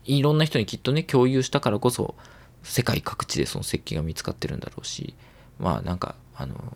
[0.04, 2.16] いろんな人にきっとね、共有したからこそ、
[2.64, 5.14] 世界各地でその石器が見つかってるんだろうし、
[5.58, 6.76] まあなんか、あの、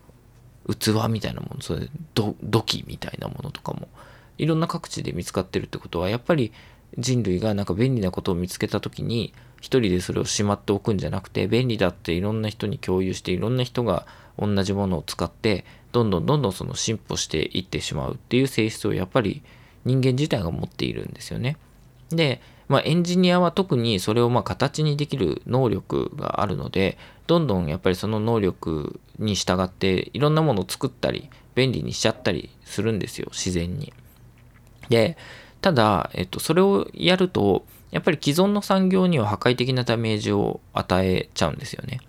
[0.69, 3.89] 器みたいなもの、それ土器みたいなものとかも、
[4.37, 6.53] いろんな各地で見つかってるってことは、やっぱり
[6.97, 14.07] 人類がなんか便利なことを見つけた時に、一人でそれをしまっておくんじゃなくて、便利だっていろんな人に共有して、いろんな人が
[14.41, 19.43] 同じものを使って、どんどんどんどんその進歩していってしまうっていう性質をやっぱり
[19.85, 21.57] 人間自体が持っているんですよね。
[22.09, 33.93] で、まあ、エンジニアは特にそれをま形にできる能力があるのでどんどんやっぱりその能力に従っていろんなものを作ったり便利にしちゃったりするんですよ自然に。
[34.89, 35.17] で
[35.61, 41.99] ただ、えっと、それをやるとやっぱり既存の産業には破壊的なダメージを与えちゃうんですよね。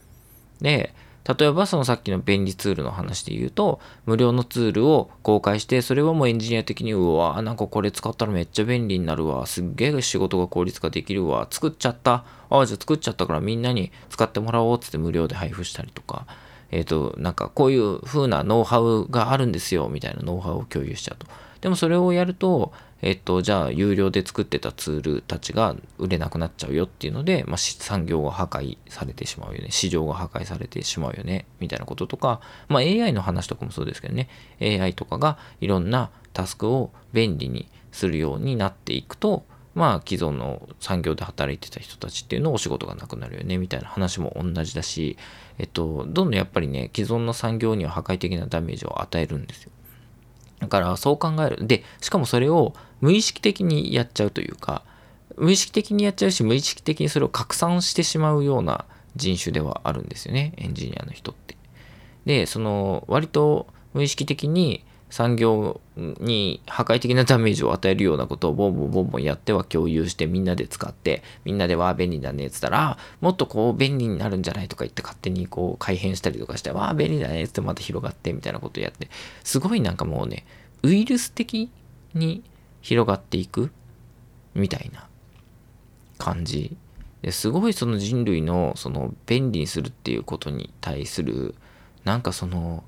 [0.60, 16.26] で例えばそのさっきの便利ツールの話で言うと、無料のツールを公開して、それはもうエンジニア的に、うわ、なんかこれ使ったらめっちゃ便利になるわ、すっげえ仕事が効率化できるわ、作っちゃった、ああ、じゃあ作っちゃったからみんなに使ってもらおうっつって無料で配布したりとか、
[16.72, 21.26] えっ、ー、と、なんかこういう風なノウハウがあるんですよ、みたいなノウハウを共有しちゃうと。
[21.60, 29.68] でもそれをやると、えっと、じゃあ有料で作ってたツールたちが売れなくなっちゃうよっていうので、まあ、産業が破壊されてしまうよね。
[29.70, 31.46] 市場が破壊されてしまうよね。
[31.58, 34.28] みたいなこととか、まあ、AI の話とかもそうですけどね。
[34.60, 45.16] AI とかがいろんなタスクを便利にするようになっていくと、まあ、既存の産業で働いてた人たちっていうのをお仕事がなくなるよね、みたいな話も同じだし、
[45.58, 49.72] えっと、どんどんやっぱりね、既存の産業には破壊的なダメージを与えるんですよ。
[50.62, 51.66] だからそう考える。
[51.66, 54.84] で、しかもそれを無意識的にやっちゃうというか、
[55.36, 58.84] 無意識的にやっちゃうし、無意識的にそれを拡散してしまうような
[59.16, 61.56] 人種ではあるんですよね、エンジニアの人って。
[62.24, 79.10] で、その割と無意識的に産業に破壊的なダメージを与えるようなことをボンボンボンボンやっては共有してみんなで使ってみんなでわあ便利だねっつったらもっとこう便利になるんじゃないとか言って勝手にこう改変したりとかしてわあ便利だねっつってまた広がってみたいなことやって
[79.44, 80.46] すごいなんかもうね
[80.82, 81.70] ウイルス的
[82.14, 82.42] に
[82.80, 83.70] 広がっていく
[84.54, 85.06] みたいな
[86.16, 86.74] 感じ
[87.20, 91.54] ですごいその人類のその便利にするっていうことに対する
[92.04, 92.82] なんかその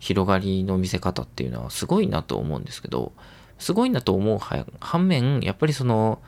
[0.00, 3.12] 広がりの見せ方っていうのはすごいなと思うんですけど
[3.58, 4.38] すごいなと思う
[4.80, 6.20] 反面やっぱりその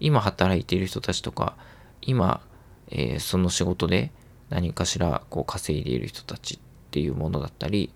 [0.00, 1.56] 今働いている人たちとか
[2.02, 2.40] 今、
[2.90, 4.10] えー、その仕事で
[4.50, 6.58] 何かしらこう稼いでいる人たちっ
[6.90, 7.92] ていうものだったり、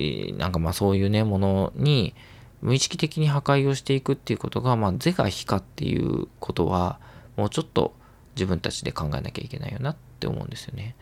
[0.00, 2.14] えー、なんかまあそういうねものに
[2.60, 6.98] 無意識的に破壊をしていくっていうことがまあ是か非かっていうことは
[7.36, 7.94] もうちょっと
[8.34, 10.96] 自分たちで考えなきゃいけないよなって思うんですよね。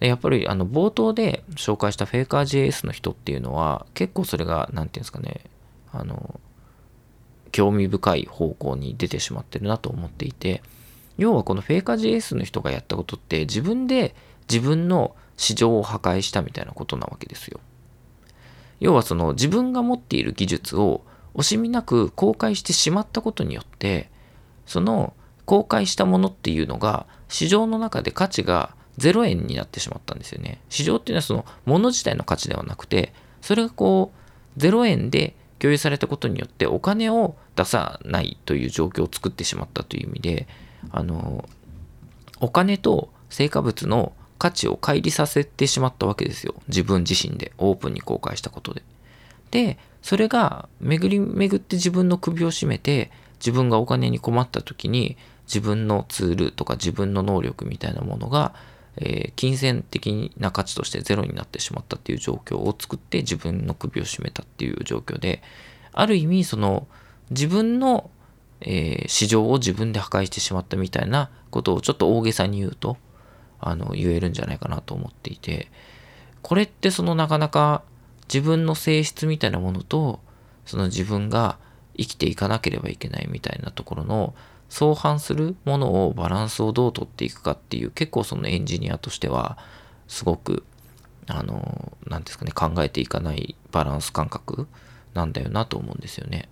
[0.00, 5.40] やっぱりあの冒頭で紹介したフェイカー JS の人っていうのは結構それが何て言うんですかね
[5.92, 6.40] あの
[7.52, 10.62] 興味深い方向に出てしまってるなと思っていて
[11.16, 14.14] 要はこのフェイカー JS の人がやったことって自分で
[14.48, 17.60] 自分の市場を破壊したみたいなことなわけですよ。
[18.80, 21.02] 要はその自分が持っている技術を
[21.34, 24.10] 惜しみなく公開してしまったことによって
[24.66, 25.14] その
[25.44, 30.60] 公開したものっていうのが市場の中で価値が0円になってしまったんですよね。
[30.68, 34.12] 市場っていうのはその物自体の価値ではなくて、それがこ
[34.56, 40.48] う0円で共有されたことによってお金を出さないという状況を作ってしまったという意味で、
[40.90, 41.48] あの、
[42.40, 46.54] お金と成果物の価値を乖離させてしまったわけですよ。
[46.68, 48.82] 自分自身でオープンに公開したことで。
[49.50, 55.16] で、それが巡り巡って自分の首を絞めて、自分がお金に困った時に
[55.46, 58.54] 自分のツールとか自分の能力みたいなものが
[58.96, 65.42] えー、金銭的な価値としてゼロになってしまったっていう状況を作って自分の首を絞めたっていう状況で
[65.92, 66.86] ある意味その
[67.30, 68.10] 自分の、
[68.60, 72.96] えー、市場を自分で破壊してしまったみたいなことをちょっと大げさに言うと
[73.60, 75.70] あの言えるんじゃないかなと思っていて
[76.42, 77.82] これってそのなかなか
[78.28, 80.20] 自分の性質みたいなものと
[80.66, 81.58] その自分が
[81.96, 84.34] 生きていかなければいけないみたいなところの
[84.68, 89.58] 相反するものをバランスをどうとっていくかっていう結構そのエンジニアとしては
[90.08, 90.64] すごく
[91.26, 94.66] あの何ですかね考えていかないバランス感覚
[95.14, 96.48] なんだよなと思うんですよね。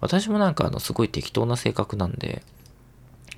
[0.00, 2.42] 私もなんかあのすごい適当な性格なんで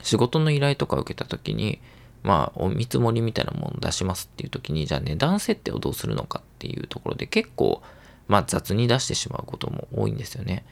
[0.03, 1.81] 仕事の依頼とか受けた時に
[2.23, 7.83] まあお見積もりみたいなもの出しますっていう時にじゃあ値段設定をどうするのかっていうところで結構
[8.27, 10.65] まあ雑に出してしまうことも多いんですよね。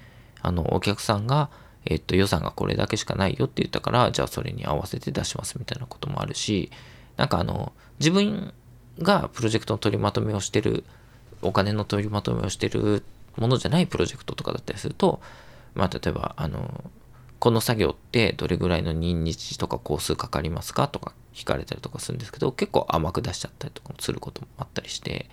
[0.44, 1.48] あのお客さんが
[1.86, 6.70] えっと予算がこれだけしかないよって言ったからじゃあそれに合わせて出しますみたいなこともあるし
[7.16, 8.52] なんかあの自分
[8.98, 10.84] がプロジェクトの取りまとめをしてる
[11.42, 13.02] お金の取りまとめをしてる
[13.36, 15.20] ものじゃないプロジェクトとかだったりすると
[15.74, 16.90] まあ例えばあの
[17.38, 25.28] この作業ってどれぐらいの任日とか工数かかりますかとか聞かれたりとかするんですけど結構甘く出しちゃったりとかもすることもあったりして。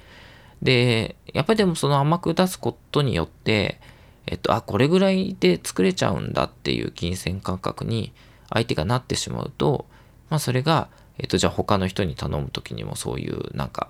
[0.62, 3.82] でやっぱりでもその甘く出すことによって
[4.28, 8.14] えっとあこれぐらいで作れちゃうんだっていう金銭感覚に
[8.50, 9.86] 相手がなってしまうと
[10.30, 10.90] まあそれが
[11.22, 13.90] えっと、じゃあ他の人に頼む時にもそういうなんか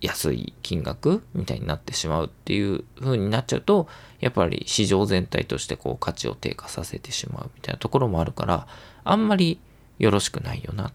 [0.00, 3.88] 安い金額みたいになってしまうっていう風になっちゃうと
[4.20, 8.66] やっぱり市場全体としてこう価値を低下させてしまうみたいなところもあるから
[9.04, 9.60] あんまり
[9.98, 10.92] よろしくないよな。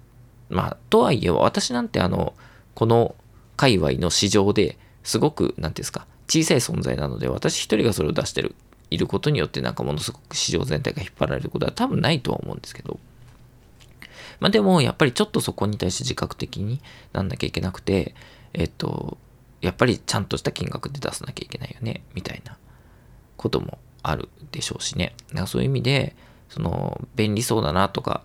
[0.50, 2.34] まあとはいえ私なんてあの
[2.74, 3.16] この
[3.58, 8.56] 界隈の市場ですごく何て言うんですか小さい存在なので私一人がそれを出してる
[8.90, 13.00] いることによってなんかものすごく市場全体が引っ張られることは多分ないとは思うんですけど
[14.40, 16.82] まあでも、やっぱりちょっとそこに対して自覚的に
[17.14, 18.16] なんなきゃいけなくて、
[18.54, 19.18] えっと、
[19.62, 22.58] やっぱりちゃんとした金額で出さなきゃいけないよね、みたいな
[23.36, 25.16] こともあるでしょうしね。
[25.34, 26.16] だかそういう意味で、
[26.50, 28.24] その、便利そうだなとか、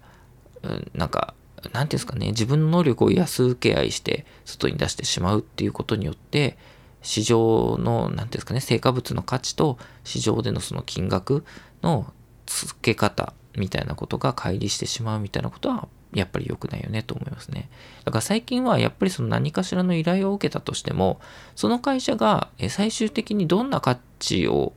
[0.63, 6.59] うん、なんか、なんていうんですかね、自分の能力を安請け合いして外に出してしまうっていうことによって、
[7.03, 11.45] 市場の、なんていうんですかね、成果物の価値と市場でのその金額
[11.83, 12.13] の
[12.47, 17.69] 付け方みたいなことが乖離してしまうみたいなことはやっぱり良くないよねと思いますね。
[18.05, 21.21] だから最近はやっぱりその何かしらの依頼を受けたとしても、
[21.55, 24.73] その会社が最終的にどんな価値を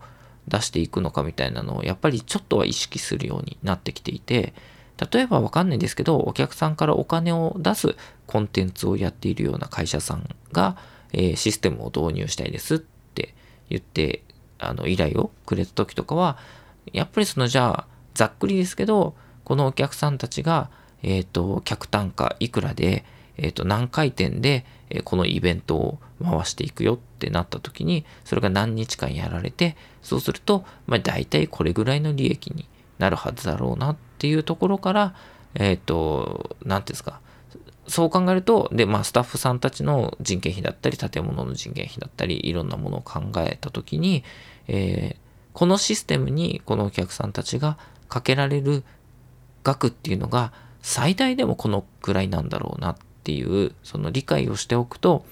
[0.47, 4.53] 出していくのかみたいなのをやっぱりちょっとは意識するようになってきていて、
[5.11, 7.95] 例えばわかんないですけど、お客さんからお金を出す
[8.27, 10.77] コンテンツをやっているような会社さんが、
[11.13, 13.33] えー、システムを導入したいですって
[13.69, 14.23] 言って、
[14.59, 16.37] あの依頼をくれた時とかは、
[16.93, 20.69] やっぱりそのじゃあ、ざっくりですけど、このお客さんたちが
[21.05, 23.05] えっ、ー、と、客単価いくらで、
[23.37, 35.15] えっ、ー、と、何回転で、えこのイベントを回していくよってなった時に、それが何日間やられて、そうすると、まあ、大体これぐらいの利益になるはずだろうなっていうところから、
[35.53, 37.19] えっ、ー、と、何ていうんですか、
[37.87, 44.23] そう考えると、で、まあ、スタッフさんたちの人件費だったり、建物の人件費だったり、いろんなものを考えたときに、
[44.67, 45.17] えー、
[45.53, 47.77] このシステムにこのお客さんたちが
[48.09, 48.83] かけられる
[49.63, 50.51] 額っていうのが、
[50.85, 55.25] 最大でもこのくらいなんだろうなっていうその理解をしておくと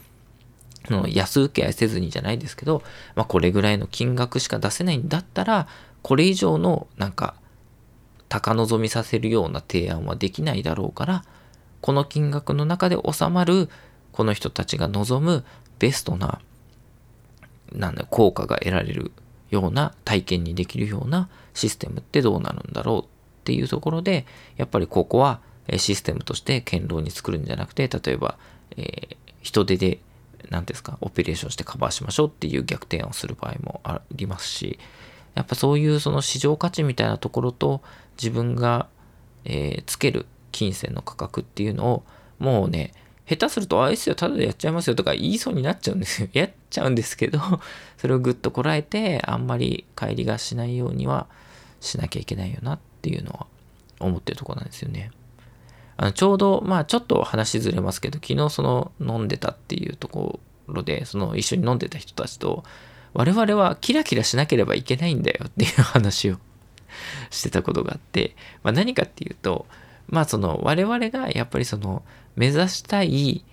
[1.10, 2.82] 安請け合いせずにじゃないですけど、
[3.16, 5.68] まあ、これぐらいの金額しか出せないんだったら
[6.02, 7.36] これ以上のなんか
[8.30, 11.24] 高望みさせるような提案はできないだろうから
[11.84, 13.70] この金額の中で収まる
[14.14, 15.44] この人たちが望む
[15.80, 16.40] ベストな
[17.74, 19.12] なんだ効果が得られる
[19.50, 23.06] ような体験にできるようなシステムってどうなるんだろうっ
[23.44, 24.26] ていうところで、
[24.56, 25.42] やっぱりここは
[25.76, 28.38] システムとして堅牢に作るんじゃなくて、例えば、
[28.78, 30.00] えー、人手で、
[30.50, 34.80] 何ですか、オペレーションしてカバーしましょうっていう逆転をする場合もありますし、
[35.36, 37.82] やっぱそういうその市場価値みたいなところと
[38.18, 38.88] 自分が、
[39.46, 42.04] えー、つける金銭の価格っていうのを
[42.40, 42.94] もうね、
[43.28, 46.28] 下手すると、ああ、いすよ、ただでやっちゃいますよとか言いそうになっちゃうんですよ。
[46.34, 47.40] やっちゃうんですけど、
[47.98, 51.28] それをぐっとこらえて、あんまり帰りがしないようには
[51.80, 53.48] しなきゃいけないよなっていうのは
[54.00, 55.12] 思ってるとこなんですよね。
[55.96, 62.64] あのちょうど、まあちょっと話ずれますけど、昨日その飲んでたっていうところで、その一緒に飲んでた人たちと、
[63.14, 66.40] 我々はキラキラしなければいけないんだよっていう話を
[67.30, 69.66] してたことがあって、まあ、何かっていうと、
[70.08, 72.04] まあその我々がやっぱりその
[72.36, 73.46] 目指したい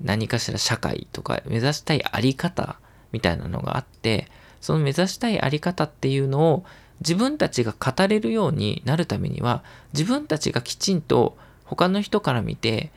[0.00, 2.76] 何かしら社会とか目指したいあり方
[3.12, 4.28] みたいなのがあって、
[4.60, 6.64] その目指したいあり方っていうのを
[7.00, 12.90] 自分たちが語れるようになるためには自分たちがきちんと他の人から見て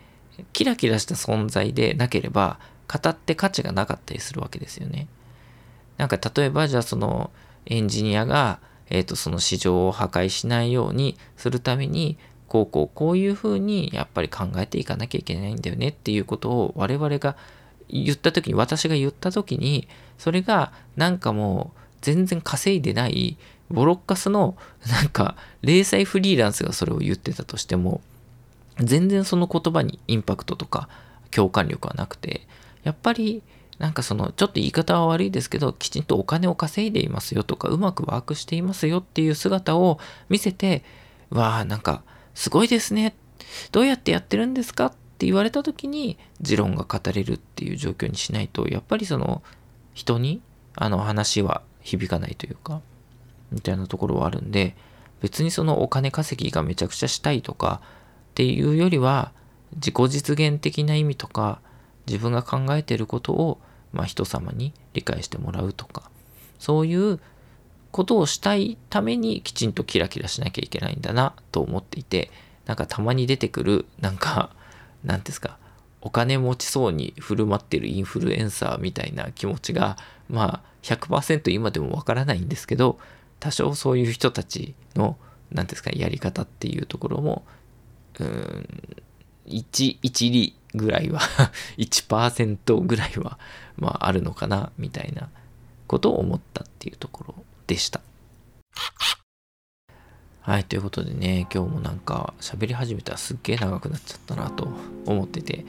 [0.53, 5.07] キラキラした存在でなければ語って価値がなかったりするわけですよね。
[5.97, 7.31] なんか例えばじゃあその
[7.65, 12.17] エンジニアが、えー、とその市場を破壊しないようにするために
[12.47, 17.35] こうこうこういうふうにやっぱり考えていかなきゃいけないんだよねっていうことを我々が
[17.89, 19.87] 言った時に私が言った時に
[20.17, 23.37] それがなんかもう全然稼いでない
[23.69, 24.55] ボロッカスの
[24.87, 28.01] なんか零細フリーランスがそれを言ってたとしても
[28.79, 30.87] 全然その言葉にインパクトとか
[31.31, 32.47] 共感力はなくて
[32.83, 33.43] やっぱり
[33.79, 40.83] なんかそのちょっと言い方は悪いですけどきちんとお金を稼いでいますよとかうまくワークしていますよっていう姿を見せて
[41.29, 42.03] わあなんか
[42.37, 43.15] すごいですね。
[43.71, 49.41] どうやってやってるんですかって言われた時に持論が語れるっていう状況にしないとやっぱりその
[49.95, 50.39] 人に
[50.75, 52.81] あの話は響かないというか
[53.51, 54.75] みたいなところはあるんで
[55.19, 59.31] 別にそのお金稼ぎがめちゃくちゃしたいとかっていうよりは
[59.73, 61.59] 自己実現的な意味とか
[62.05, 63.57] 自分が考えていることを、
[63.93, 66.11] まあ、人様に理解してもらうとか
[66.59, 67.19] そういう
[67.97, 72.29] ことをしたいためにきちんとキラキラしなきゃいけないんだなと思っていて
[72.65, 74.51] なんかたまに出てくるなんか
[75.03, 75.57] 何ですか
[76.01, 79.97] お金持ちそうに振る舞ってるインフルエンサーみたいな気持ちが
[80.29, 82.99] まあ100%今でもわからないんですけど
[83.39, 85.17] 多少そういう人たちの
[85.51, 87.45] 何ですかやり方っていうところも
[88.19, 88.67] うん
[89.47, 91.19] 1、1理ぐらいは
[91.77, 93.39] 1%ぐらいは、
[93.77, 95.29] まあ、あるのかな、みたいな
[95.87, 97.46] ことを思ったっていうところ。
[97.67, 98.01] でした。
[100.41, 104.69] はい、ということでね、今日もなんか喋り始めたらすっげえ長くなっちゃったなと
[105.05, 105.65] 思ってて、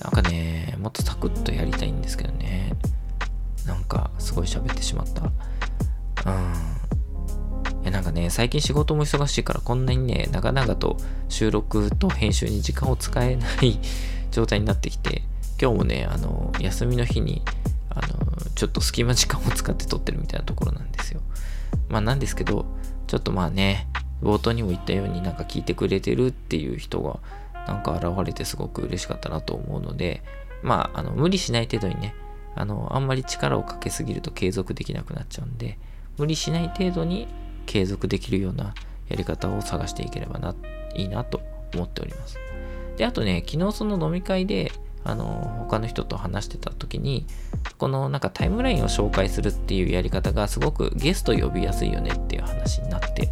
[0.00, 2.72] なんかね、もっとサクッとやりたいんですけどね、
[3.66, 5.22] なんかすごい喋ってしまった。
[6.30, 6.78] うん。
[7.88, 10.96] やなんかね、最近仕事も忙しいからこんなにね、長々と
[11.28, 13.78] 収録と編集に時間を使えない
[14.30, 15.22] 状態になってきて、
[15.60, 17.42] 今日もね、あの、休みの日に、
[17.98, 21.20] あの、ちょっと隙間時間を使って撮ってるみたいなところなんですよ。
[21.88, 22.66] まあなんですけど、
[23.06, 23.88] ちょっとまあね、
[24.22, 27.20] 冒頭にも言ったようになんか聞いてくれてるっていう人が
[27.66, 30.22] なんか現れてすごく嬉しかったなと思うので、
[30.62, 32.14] まあ、あの無理しない程度にね、
[32.54, 35.78] あの、あんまり力をかけすぎると継続できなくなっちゃうんで、
[36.16, 37.28] 無理しない程度に
[37.66, 38.74] 継続できるような
[39.08, 40.54] やり方を探していければな、
[40.94, 41.40] いいなと
[41.74, 42.38] 思っております。
[42.96, 44.72] で、あとね、昨日その飲み会で、
[45.04, 45.24] あの、
[45.64, 47.26] 他の人と話してた時に、
[47.78, 53.30] このなんかタイムラインを紹介するっていうやり方がすごくゲスト呼びやすいよねっていう話になって、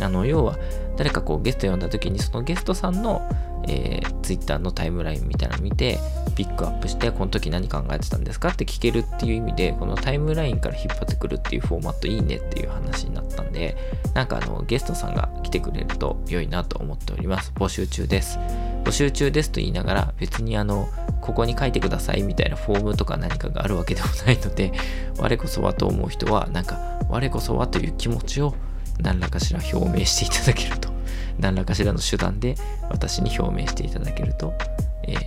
[0.00, 0.58] あの、要は
[0.96, 3.22] 誰かこうゲスト呼んだ時にそのゲストさんの
[3.68, 5.98] えー、Twitter のタイムラインみたいなの見て、
[6.34, 13.76] ピックアップして、この時何考えてたんですかって聞けるっていう意味で、このタイムラインから引っ張ってくるっていうフォーマットいいねっていう話になったんで、
[14.14, 17.52] なんかあの、ゲストさんが来てくれると良いなと思っております。
[17.54, 18.38] 募集中です。
[18.84, 20.88] 募集中ですと言いながら、別にあの、
[21.20, 24.72] ここに書いてくださいみたいなフォームとか何かがあるわけでもないので、
[25.18, 28.54] 我こそはと思う人は、なんか、我こそはという気持ちを
[29.02, 30.99] 何らかしら表明していただけると
[31.40, 32.54] 何らかしらの手段で
[32.90, 34.52] 私に表明していただけると、
[35.04, 35.20] えー、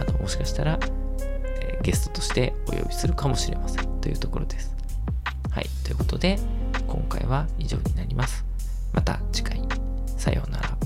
[0.00, 0.78] あのもしかしたら、
[1.60, 4.74] えー、ゲストとしてお呼びするかもしれませんというところです。
[5.50, 6.38] はい、ということで
[6.86, 8.44] 今回は以上になります。
[8.92, 9.60] また次回、
[10.16, 10.78] さようなら。